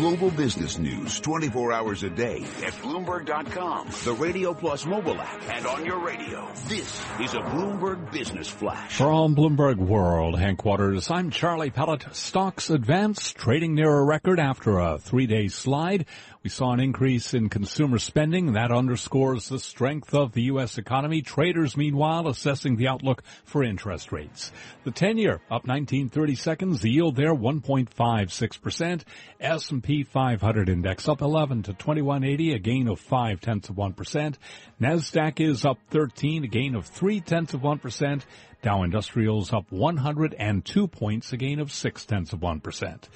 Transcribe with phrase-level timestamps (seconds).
[0.00, 5.66] Global business news 24 hours a day at Bloomberg.com, the Radio Plus mobile app, and
[5.66, 6.50] on your radio.
[6.68, 8.96] This is a Bloomberg Business Flash.
[8.96, 12.06] From Bloomberg World headquarters, I'm Charlie Pellet.
[12.12, 16.06] Stocks advance, trading near a record after a three-day slide.
[16.42, 18.54] We saw an increase in consumer spending.
[18.54, 20.78] That underscores the strength of the U.S.
[20.78, 21.20] economy.
[21.20, 24.50] Traders, meanwhile, assessing the outlook for interest rates.
[24.84, 26.80] The 10-year up 1930 seconds.
[26.80, 29.02] The yield there 1.56%.
[29.38, 34.36] S&P 500 index up 11 to 2180, a gain of 5 tenths of 1%.
[34.80, 38.22] NASDAQ is up 13, a gain of 3 tenths of 1%.
[38.62, 43.08] Dow Industrials up 102 points, a gain of 6 tenths of 1%.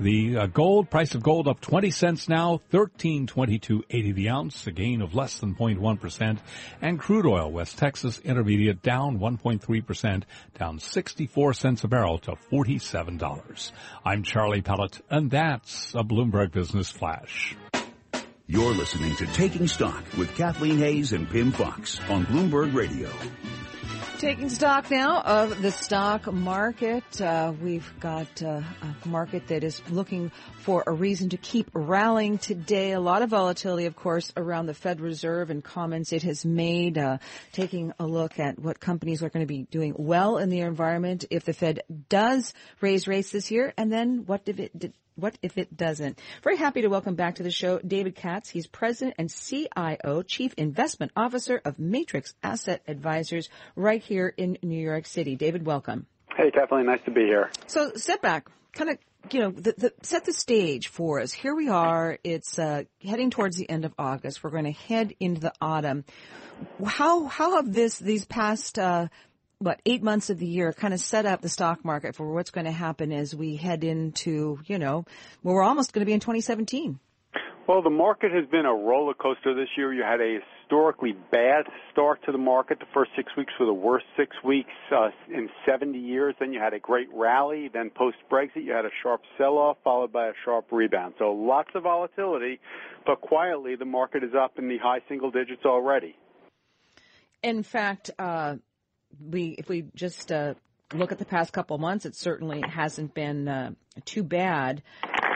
[0.00, 5.02] The uh, gold price of gold up 20 cents now, 1322.80 the ounce, a gain
[5.02, 6.38] of less than 0.1%.
[6.80, 10.22] And crude oil, West Texas Intermediate down 1.3%,
[10.56, 13.72] down 64 cents a barrel to $47.
[14.04, 17.56] I'm Charlie Pellet, and that's a Bloomberg Business Flash.
[18.46, 23.10] You're listening to Taking Stock with Kathleen Hays and Pimm Fox on Bloomberg Radio.
[24.18, 27.20] Taking stock now of the stock market.
[27.20, 32.38] Uh, we've got uh, a market that is looking for a reason to keep rallying
[32.38, 32.90] today.
[32.90, 36.98] A lot of volatility, of course, around the Fed Reserve and comments it has made.
[36.98, 37.18] Uh,
[37.52, 41.24] taking a look at what companies are going to be doing well in the environment
[41.30, 45.36] if the Fed does raise rates this year, and then what if it did what
[45.42, 46.18] if it doesn't?
[46.44, 48.48] Very happy to welcome back to the show David Katz.
[48.48, 54.80] He's president and CIO, chief investment officer of Matrix Asset Advisors right here in New
[54.80, 55.34] York City.
[55.34, 56.06] David, welcome.
[56.36, 57.50] Hey, Kathleen, nice to be here.
[57.66, 58.98] So, step back, kind of,
[59.32, 61.32] you know, the, the, set the stage for us.
[61.32, 62.18] Here we are.
[62.22, 64.44] It's uh, heading towards the end of August.
[64.44, 66.04] We're going to head into the autumn.
[66.84, 69.08] How how have this these past uh,
[69.60, 72.50] what eight months of the year kind of set up the stock market for what's
[72.50, 75.04] going to happen as we head into you know
[75.42, 77.00] well we're almost going to be in 2017
[77.66, 79.92] well the market has been a roller coaster this year.
[79.92, 83.74] You had a historically bad start to the market the first six weeks were the
[83.74, 86.34] worst six weeks uh, in 70 years.
[86.38, 87.68] Then you had a great rally.
[87.72, 91.14] Then post brexit you had a sharp sell off followed by a sharp rebound.
[91.18, 92.60] So lots of volatility
[93.04, 96.16] but quietly the market is up in the high single digits already.
[97.42, 98.56] In fact, uh,
[99.20, 100.54] we if we just uh,
[100.94, 103.70] look at the past couple of months, it certainly hasn't been uh,
[104.04, 104.82] too bad.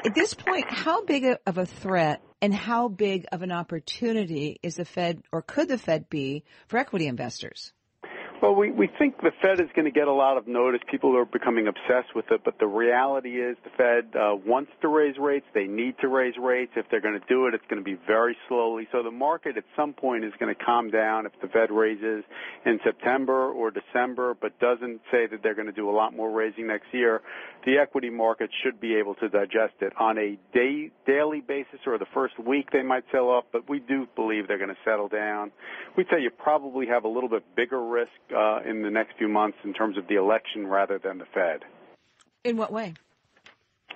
[0.04, 4.76] At this point, how big of a threat and how big of an opportunity is
[4.76, 7.72] the Fed or could the Fed be for equity investors?
[8.42, 10.80] Well, we, we think the Fed is going to get a lot of notice.
[10.90, 14.88] People are becoming obsessed with it, but the reality is the Fed uh, wants to
[14.88, 15.46] raise rates.
[15.54, 16.72] They need to raise rates.
[16.74, 18.88] If they're going to do it, it's going to be very slowly.
[18.90, 22.24] So the market at some point is going to calm down if the Fed raises
[22.66, 26.32] in September or December, but doesn't say that they're going to do a lot more
[26.32, 27.22] raising next year.
[27.64, 31.96] The equity market should be able to digest it on a day, daily basis or
[31.96, 35.06] the first week they might sell off, but we do believe they're going to settle
[35.06, 35.52] down.
[35.96, 39.28] We'd say you probably have a little bit bigger risk uh, in the next few
[39.28, 41.60] months in terms of the election rather than the Fed.
[42.44, 42.94] In what way?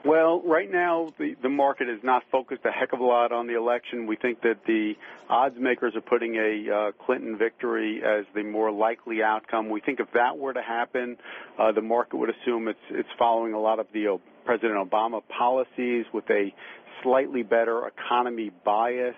[0.04, 3.48] Well, right now the, the market is not focused a heck of a lot on
[3.48, 4.06] the election.
[4.06, 4.92] We think that the
[5.28, 9.68] odds makers are putting a uh, Clinton victory as the more likely outcome.
[9.68, 11.16] We think if that were to happen,
[11.58, 15.22] uh, the market would assume it's it's following a lot of the uh, President Obama
[15.26, 16.54] policies with a
[17.02, 19.16] slightly better economy bias.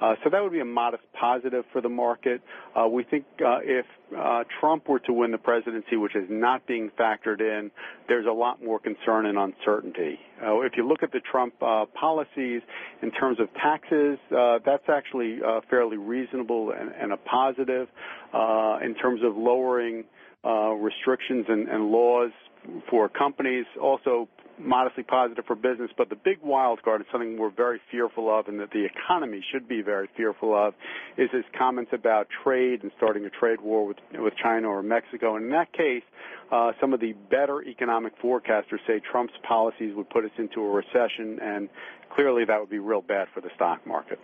[0.00, 2.40] Uh, so that would be a modest positive for the market.
[2.74, 3.84] Uh, we think uh, if
[4.16, 7.70] uh, Trump were to win the presidency, which is not being factored in,
[8.08, 10.18] there's a lot more concern and uncertainty.
[10.42, 12.62] If you look at the Trump uh, policies
[13.02, 15.38] in terms of taxes, that's actually
[15.68, 17.88] fairly reasonable and, a positive.
[18.82, 20.04] in terms of lowering
[20.80, 22.30] restrictions and, and laws
[22.88, 24.28] for companies, also
[24.60, 25.90] modestly positive for business.
[25.96, 29.44] But the big wild card, and something we're very fearful of, and that the economy
[29.52, 30.74] should be very fearful of,
[31.16, 35.36] is his comments about trade and starting a trade war with with China or Mexico.
[35.36, 36.02] And in that case,
[36.50, 40.70] uh, some of the better economic forecasters say Trump's policies would put us into a
[40.70, 41.68] recession, and
[42.10, 44.18] clearly that would be real bad for the stock market.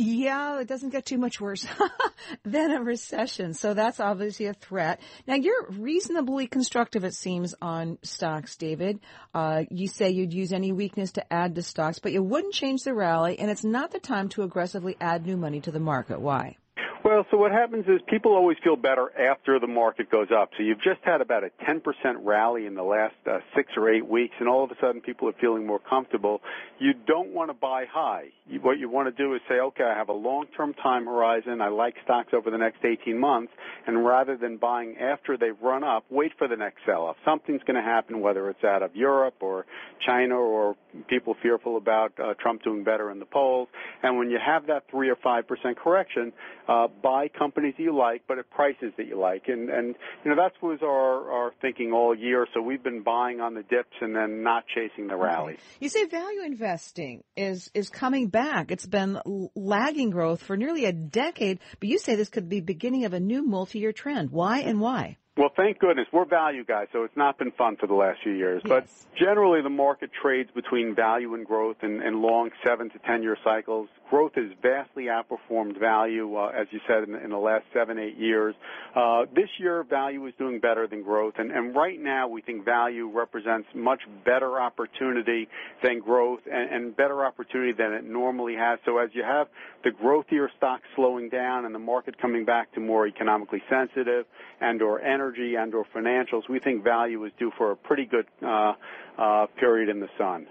[0.00, 1.66] Yeah, it doesn't get too much worse
[2.44, 3.52] than a recession.
[3.52, 5.00] So that's obviously a threat.
[5.26, 9.00] Now you're reasonably constructive, it seems, on stocks, David.
[9.34, 12.84] Uh, you say you'd use any weakness to add to stocks, but you wouldn't change
[12.84, 16.20] the rally, and it's not the time to aggressively add new money to the market.
[16.20, 16.56] Why?
[17.04, 20.50] Well, so what happens is people always feel better after the market goes up.
[20.56, 21.80] So you've just had about a 10%
[22.22, 25.28] rally in the last uh, six or eight weeks, and all of a sudden people
[25.28, 26.40] are feeling more comfortable.
[26.80, 28.30] You don't want to buy high.
[28.48, 31.60] You, what you want to do is say, okay, I have a long-term time horizon.
[31.60, 33.52] I like stocks over the next 18 months,
[33.86, 37.16] and rather than buying after they've run up, wait for the next sell-off.
[37.24, 39.66] Something's going to happen, whether it's out of Europe or
[40.04, 40.76] China or
[41.08, 43.68] people fearful about uh, Trump doing better in the polls.
[44.02, 46.32] And when you have that three or five percent correction,
[46.68, 49.44] uh, buy companies you like, but at prices that you like.
[49.48, 52.46] And, and you know, that was our, our thinking all year.
[52.54, 55.14] So we've been buying on the dips and then not chasing the.
[55.14, 55.62] Okay.
[55.80, 58.70] You say value investing is, is coming back.
[58.70, 59.20] It's been
[59.54, 63.20] lagging growth for nearly a decade, but you say this could be beginning of a
[63.20, 64.30] new multi-year trend.
[64.30, 65.16] Why and why?
[65.38, 66.08] Well, thank goodness.
[66.12, 68.60] We're value guys, so it's not been fun for the last few years.
[68.64, 68.68] Yes.
[68.68, 73.22] But generally, the market trades between value and growth in, in long seven to ten
[73.22, 77.64] year cycles growth has vastly outperformed value, uh, as you said, in, in, the last
[77.72, 78.54] seven, eight years.
[78.94, 82.64] Uh, this year, value is doing better than growth, and, and, right now we think
[82.64, 85.48] value represents much better opportunity
[85.82, 88.78] than growth and, and, better opportunity than it normally has.
[88.84, 89.48] So as you have
[89.84, 94.24] the growthier stocks slowing down and the market coming back to more economically sensitive
[94.60, 98.26] and or energy and or financials, we think value is due for a pretty good
[98.42, 98.72] uh,
[99.18, 100.46] uh period in the sun.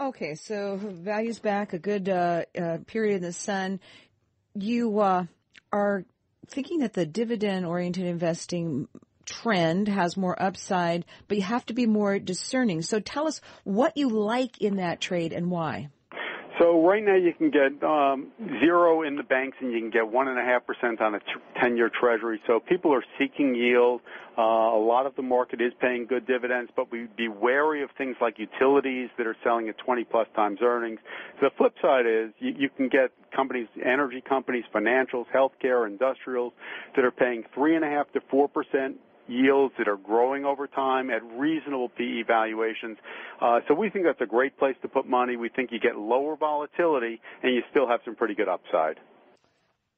[0.00, 3.80] Okay, so values back, a good uh, uh, period in the sun.
[4.54, 5.24] You uh,
[5.72, 6.04] are
[6.46, 8.86] thinking that the dividend-oriented investing
[9.24, 12.82] trend has more upside, but you have to be more discerning.
[12.82, 15.88] So tell us what you like in that trade and why.
[16.58, 20.08] So right now you can get um, zero in the banks and you can get
[20.08, 21.20] one and a half percent on a
[21.60, 22.40] ten-year Treasury.
[22.46, 24.00] So people are seeking yield.
[24.36, 27.90] Uh, a lot of the market is paying good dividends, but we'd be wary of
[27.96, 31.00] things like utilities that are selling at 20 plus times earnings.
[31.40, 36.52] The flip side is you, you can get companies, energy companies, financials, healthcare, industrials
[36.96, 38.96] that are paying three and a half to four percent
[39.28, 42.98] yields that are growing over time at reasonable PE valuations.
[43.40, 45.36] Uh, so we think that's a great place to put money.
[45.36, 48.98] We think you get lower volatility and you still have some pretty good upside.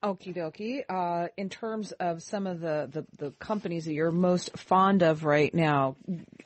[0.02, 0.82] Okie dokie.
[0.88, 5.24] Uh, in terms of some of the, the, the, companies that you're most fond of
[5.24, 5.96] right now,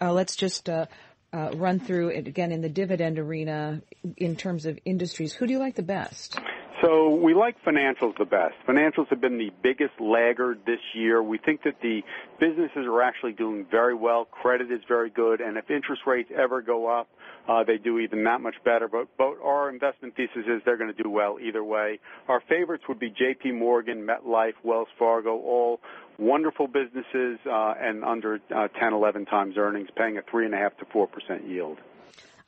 [0.00, 0.86] uh, let's just uh,
[1.32, 3.80] uh run through it again in the dividend arena
[4.16, 5.32] in terms of industries.
[5.34, 6.36] Who do you like the best?
[6.84, 8.56] So we like financials the best.
[8.68, 11.22] Financials have been the biggest laggard this year.
[11.22, 12.02] We think that the
[12.38, 14.26] businesses are actually doing very well.
[14.26, 17.08] Credit is very good, and if interest rates ever go up,
[17.48, 18.86] uh, they do even that much better.
[18.86, 22.00] But, but our investment thesis is they're going to do well either way.
[22.28, 23.52] Our favorites would be J.P.
[23.52, 25.80] Morgan, MetLife, Wells Fargo, all
[26.18, 30.58] wonderful businesses uh, and under uh, 10, 11 times earnings, paying a three and a
[30.58, 31.78] half to four percent yield.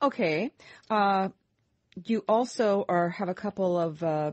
[0.03, 0.51] Okay.
[0.91, 1.31] Uh,
[2.05, 4.33] you also are have a couple of uh,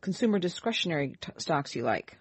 [0.00, 2.18] consumer discretionary t- stocks you like.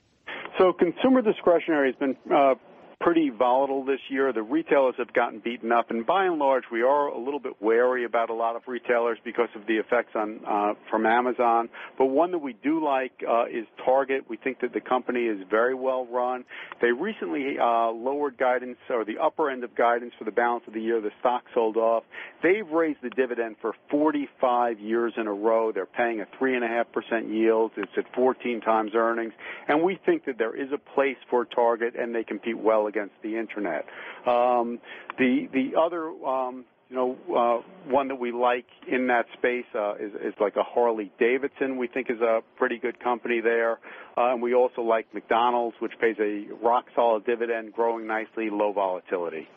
[0.57, 2.53] So consumer discretionary has been uh,
[2.99, 4.31] pretty volatile this year.
[4.33, 7.61] The retailers have gotten beaten up, and by and large, we are a little bit
[7.61, 11.69] wary about a lot of retailers because of the effects on uh, from Amazon.
[11.97, 14.25] But one that we do like uh, is Target.
[14.29, 16.45] We think that the company is very well run.
[16.81, 20.73] They recently uh, lowered guidance or the upper end of guidance for the balance of
[20.73, 21.01] the year.
[21.01, 22.03] The stock sold off.
[22.41, 25.71] They've raised the dividend for 45 years in a row.
[25.71, 27.71] They're paying a three and a half percent yield.
[27.77, 29.33] It's at 14 times earnings,
[29.67, 33.15] and we think that there is a place for Target, and they compete well against
[33.21, 33.85] the internet.
[34.25, 34.79] Um,
[35.17, 39.95] the the other um, you know, uh, one that we like in that space uh,
[39.95, 41.77] is, is like a Harley Davidson.
[41.77, 43.79] We think is a pretty good company there,
[44.15, 48.73] uh, and we also like McDonald's, which pays a rock solid dividend, growing nicely, low
[48.73, 49.47] volatility.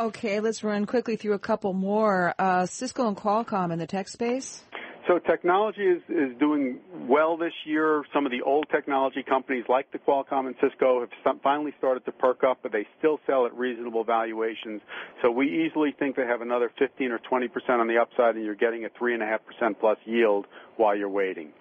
[0.00, 2.34] Okay, let's run quickly through a couple more.
[2.40, 4.64] Uh, Cisco and Qualcomm in the tech space.
[5.06, 6.78] So technology is, is doing
[7.10, 8.04] well this year.
[8.14, 12.12] Some of the old technology companies like the Qualcomm and Cisco have finally started to
[12.12, 14.80] perk up, but they still sell at reasonable valuations.
[15.20, 18.44] So we easily think they have another 15 or 20 percent on the upside, and
[18.44, 21.52] you're getting a three and a half percent plus yield while you're waiting.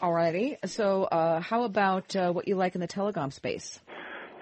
[0.00, 0.56] Alrighty.
[0.66, 3.80] So uh, how about uh, what you like in the telecom space?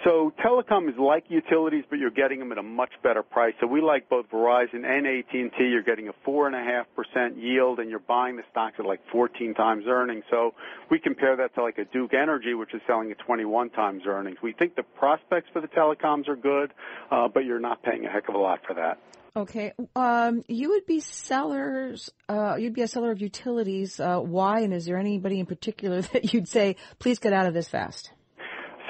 [0.04, 3.54] So telecom is like utilities, but you're getting them at a much better price.
[3.60, 5.56] So we like both Verizon and AT&T.
[5.58, 8.86] You're getting a four and a half percent yield, and you're buying the stocks at
[8.86, 10.22] like 14 times earnings.
[10.30, 10.54] So
[10.88, 14.38] we compare that to like a Duke Energy, which is selling at 21 times earnings.
[14.40, 16.72] We think the prospects for the telecoms are good,
[17.10, 18.98] uh, but you're not paying a heck of a lot for that.
[19.36, 22.10] Okay, um, you would be sellers.
[22.28, 24.00] Uh, you'd be a seller of utilities.
[24.00, 24.60] Uh, why?
[24.60, 28.12] And is there anybody in particular that you'd say, please get out of this fast?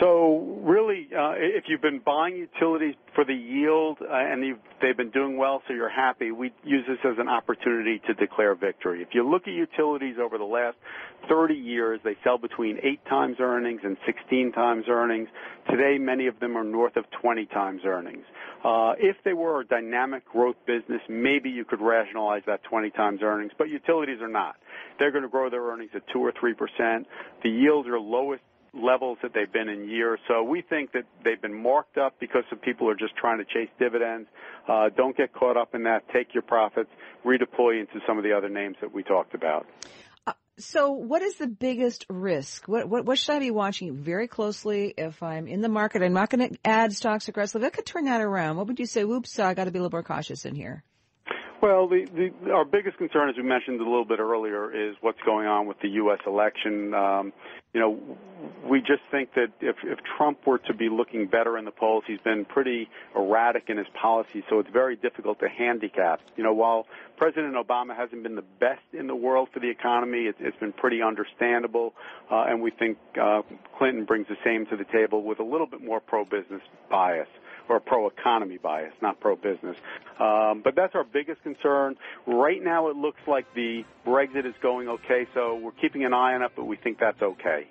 [0.00, 5.11] So really, uh, if you've been buying utilities for the yield uh, and they've been
[5.11, 9.02] doing well, so you're happy, we use this as an opportunity to declare victory.
[9.02, 10.76] If you look at utilities over the last
[11.28, 15.28] 30 years, they sell between 8 times earnings and 16 times earnings.
[15.69, 18.25] Today, many of them are north of 20 times earnings.
[18.64, 23.21] Uh, if they were a dynamic growth business, maybe you could rationalize that 20 times
[23.23, 24.57] earnings, but utilities are not.
[24.99, 27.05] They're going to grow their earnings at 2 or 3%.
[27.43, 30.18] The yields are lowest levels that they've been in years.
[30.28, 33.44] So we think that they've been marked up because some people are just trying to
[33.44, 34.28] chase dividends.
[34.68, 36.02] Uh, don't get caught up in that.
[36.12, 36.90] Take your profits,
[37.25, 39.66] redeploy into some of the other names that we talked about.
[40.26, 42.68] Uh, so, what is the biggest risk?
[42.68, 46.02] What, what, what should I be watching very closely if I'm in the market?
[46.02, 47.66] I'm not going to add stocks aggressively.
[47.66, 48.56] I could turn that around.
[48.56, 49.04] What would you say?
[49.04, 50.84] Whoops, I got to be a little more cautious in here.
[51.60, 55.20] Well, the, the, our biggest concern, as we mentioned a little bit earlier, is what's
[55.22, 56.20] going on with the U.S.
[56.24, 56.94] election.
[56.94, 57.32] Um,
[57.74, 58.00] you know,
[58.64, 62.04] we just think that if, if Trump were to be looking better in the polls,
[62.06, 66.20] he's been pretty erratic in his policies, so it's very difficult to handicap.
[66.36, 66.86] You know, while
[67.16, 70.72] President Obama hasn't been the best in the world for the economy, it, it's been
[70.72, 71.92] pretty understandable,
[72.30, 73.42] uh, and we think uh,
[73.76, 77.28] Clinton brings the same to the table with a little bit more pro-business bias
[77.68, 79.76] or pro-economy bias, not pro-business.
[80.18, 81.96] Um, but that's our biggest concern.
[82.26, 86.34] Right now, it looks like the Brexit is going okay, so we're keeping an eye
[86.34, 87.66] on it, but we think that's okay.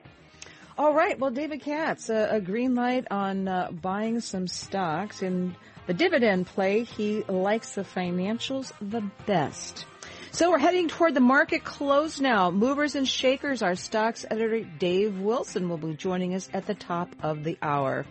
[0.77, 1.17] All right.
[1.19, 5.55] Well, David Katz, uh, a green light on uh, buying some stocks in
[5.87, 6.83] the dividend play.
[6.83, 9.85] He likes the financials the best.
[10.31, 12.51] So we're heading toward the market close now.
[12.51, 17.15] Movers and shakers, our stocks editor Dave Wilson will be joining us at the top
[17.23, 18.05] of the hour.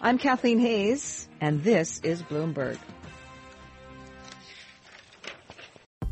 [0.00, 2.78] I'm Kathleen Hays and this is Bloomberg.